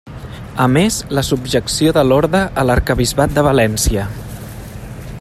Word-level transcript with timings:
A 0.63 0.65
més, 0.77 0.95
la 1.17 1.23
subjecció 1.27 1.93
de 1.99 2.05
l'orde 2.07 2.43
a 2.61 2.65
l'arquebisbat 2.71 3.39
de 3.39 3.45
València. 3.51 4.09